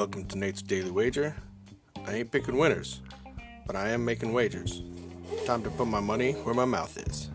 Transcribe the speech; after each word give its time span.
Welcome 0.00 0.24
to 0.28 0.38
Nate's 0.38 0.62
Daily 0.62 0.90
Wager. 0.90 1.36
I 2.06 2.14
ain't 2.14 2.32
picking 2.32 2.56
winners, 2.56 3.02
but 3.66 3.76
I 3.76 3.90
am 3.90 4.02
making 4.02 4.32
wagers. 4.32 4.80
Time 5.44 5.62
to 5.62 5.68
put 5.68 5.88
my 5.88 6.00
money 6.00 6.32
where 6.32 6.54
my 6.54 6.64
mouth 6.64 6.96
is. 6.96 7.28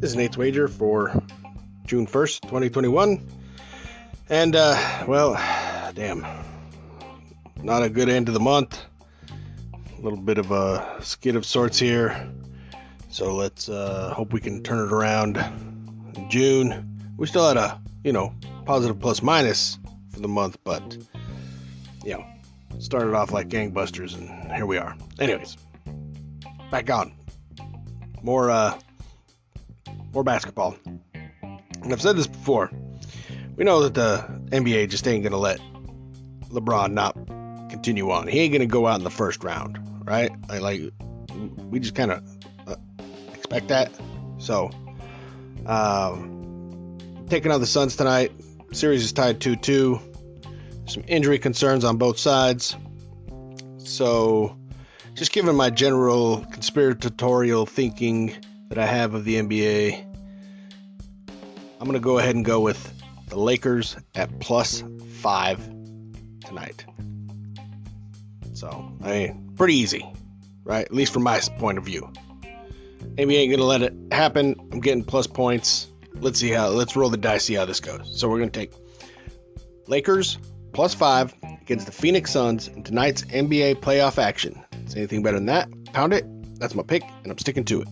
This 0.00 0.12
is 0.12 0.16
Nate's 0.16 0.38
Wager 0.38 0.66
for 0.66 1.22
June 1.84 2.06
1st, 2.06 2.40
2021. 2.44 3.28
And, 4.30 4.56
uh, 4.56 5.04
well, 5.06 5.34
damn. 5.94 6.26
Not 7.62 7.82
a 7.82 7.90
good 7.90 8.08
end 8.08 8.28
of 8.28 8.32
the 8.32 8.40
month. 8.40 8.82
A 9.98 10.00
little 10.00 10.18
bit 10.18 10.38
of 10.38 10.50
a 10.50 10.96
skid 11.02 11.36
of 11.36 11.44
sorts 11.44 11.78
here. 11.78 12.32
So 13.14 13.32
let's 13.32 13.68
uh, 13.68 14.12
hope 14.12 14.32
we 14.32 14.40
can 14.40 14.60
turn 14.64 14.88
it 14.88 14.92
around 14.92 15.36
in 16.16 16.28
June. 16.28 16.98
We 17.16 17.28
still 17.28 17.46
had 17.46 17.56
a, 17.56 17.80
you 18.02 18.12
know, 18.12 18.34
positive 18.64 18.98
plus 18.98 19.22
minus 19.22 19.78
for 20.10 20.18
the 20.18 20.26
month, 20.26 20.58
but, 20.64 20.98
you 22.04 22.14
know, 22.14 22.24
started 22.80 23.14
off 23.14 23.30
like 23.30 23.46
gangbusters 23.46 24.18
and 24.18 24.50
here 24.50 24.66
we 24.66 24.78
are. 24.78 24.96
Anyways, 25.20 25.56
back 26.72 26.90
on. 26.90 27.14
More, 28.24 28.50
uh, 28.50 28.76
more 30.12 30.24
basketball. 30.24 30.74
And 31.14 31.92
I've 31.92 32.02
said 32.02 32.16
this 32.16 32.26
before. 32.26 32.72
We 33.54 33.62
know 33.62 33.84
that 33.84 33.94
the 33.94 34.24
NBA 34.50 34.90
just 34.90 35.06
ain't 35.06 35.22
gonna 35.22 35.38
let 35.38 35.60
LeBron 36.48 36.90
not 36.90 37.14
continue 37.70 38.10
on. 38.10 38.26
He 38.26 38.40
ain't 38.40 38.52
gonna 38.52 38.66
go 38.66 38.88
out 38.88 38.98
in 38.98 39.04
the 39.04 39.10
first 39.10 39.44
round, 39.44 39.78
right? 40.04 40.32
Like, 40.48 40.62
like 40.62 40.80
we 41.70 41.78
just 41.78 41.94
kind 41.94 42.10
of 42.10 42.33
expect 43.44 43.68
that. 43.68 43.92
So, 44.38 44.70
um, 45.66 46.98
taking 47.28 47.52
on 47.52 47.60
the 47.60 47.66
Suns 47.66 47.96
tonight. 47.96 48.32
Series 48.72 49.04
is 49.04 49.12
tied 49.12 49.40
2 49.40 49.56
2. 49.56 50.00
Some 50.86 51.04
injury 51.06 51.38
concerns 51.38 51.84
on 51.84 51.98
both 51.98 52.18
sides. 52.18 52.74
So, 53.78 54.56
just 55.12 55.32
given 55.32 55.54
my 55.54 55.70
general 55.70 56.44
conspiratorial 56.50 57.66
thinking 57.66 58.34
that 58.68 58.78
I 58.78 58.86
have 58.86 59.14
of 59.14 59.24
the 59.24 59.36
NBA, 59.36 60.04
I'm 61.28 61.86
going 61.86 61.92
to 61.92 62.00
go 62.00 62.18
ahead 62.18 62.34
and 62.34 62.44
go 62.44 62.60
with 62.60 62.92
the 63.28 63.38
Lakers 63.38 63.96
at 64.14 64.40
plus 64.40 64.82
five 65.20 65.62
tonight. 66.46 66.84
So, 68.54 68.90
I 69.02 69.10
mean, 69.10 69.52
pretty 69.56 69.74
easy, 69.74 70.10
right? 70.64 70.84
At 70.84 70.94
least 70.94 71.12
from 71.12 71.22
my 71.24 71.40
point 71.58 71.78
of 71.78 71.84
view. 71.84 72.10
NBA 73.16 73.34
ain't 73.34 73.50
gonna 73.52 73.64
let 73.64 73.82
it 73.82 73.94
happen. 74.10 74.56
I'm 74.72 74.80
getting 74.80 75.04
plus 75.04 75.26
points. 75.26 75.88
Let's 76.14 76.38
see 76.38 76.50
how. 76.50 76.68
Let's 76.68 76.96
roll 76.96 77.10
the 77.10 77.16
dice. 77.16 77.44
See 77.44 77.54
how 77.54 77.64
this 77.64 77.80
goes. 77.80 78.18
So 78.18 78.28
we're 78.28 78.38
gonna 78.38 78.50
take 78.50 78.72
Lakers 79.86 80.38
plus 80.72 80.94
five 80.94 81.34
against 81.62 81.86
the 81.86 81.92
Phoenix 81.92 82.30
Suns 82.32 82.68
in 82.68 82.82
tonight's 82.82 83.22
NBA 83.22 83.76
playoff 83.76 84.18
action. 84.18 84.62
Is 84.86 84.96
anything 84.96 85.22
better 85.22 85.36
than 85.36 85.46
that? 85.46 85.68
Pound 85.92 86.12
it. 86.12 86.24
That's 86.58 86.74
my 86.74 86.82
pick, 86.82 87.02
and 87.22 87.30
I'm 87.30 87.38
sticking 87.38 87.64
to 87.66 87.82
it. 87.82 87.88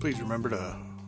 Please 0.00 0.20
remember 0.20 0.50
to 0.50 0.76